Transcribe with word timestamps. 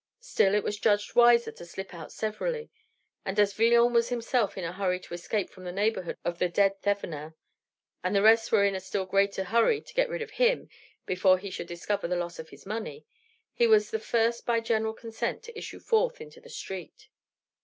Still 0.19 0.55
it 0.55 0.63
was 0.63 0.79
judged 0.79 1.13
wiser 1.13 1.51
to 1.51 1.63
slip 1.63 1.93
out 1.93 2.11
severally; 2.11 2.71
and 3.23 3.39
as 3.39 3.53
Villon 3.53 3.93
was 3.93 4.09
himself 4.09 4.57
in 4.57 4.63
a 4.63 4.71
hurry 4.73 4.99
to 4.99 5.13
escape 5.13 5.51
from 5.51 5.63
the 5.63 5.71
neighborhood 5.71 6.17
of 6.25 6.39
the 6.39 6.49
dead 6.49 6.81
Thevenin, 6.81 7.35
and 8.03 8.15
the 8.15 8.23
rest 8.23 8.51
were 8.51 8.65
in 8.65 8.73
a 8.73 8.79
still 8.79 9.05
greater 9.05 9.43
hurry 9.43 9.79
to 9.79 9.93
get 9.93 10.09
rid 10.09 10.23
of 10.23 10.31
him 10.31 10.69
before 11.05 11.37
he 11.37 11.51
should 11.51 11.67
discover 11.67 12.07
the 12.07 12.15
loss 12.15 12.39
of 12.39 12.49
his 12.49 12.65
money, 12.65 13.05
he 13.53 13.67
was 13.67 13.91
the 13.91 13.99
first 13.99 14.43
by 14.43 14.59
general 14.59 14.93
consent 14.95 15.43
to 15.43 15.55
issue 15.55 15.79
forth 15.79 16.19
into 16.19 16.41
the 16.41 16.49
street. 16.49 17.09